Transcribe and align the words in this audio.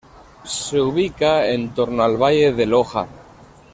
Se 0.45 0.81
ubica 0.81 1.45
en 1.47 1.75
torno 1.75 2.01
al 2.01 2.17
valle 2.17 2.51
del 2.53 2.73
Oja. 2.73 3.07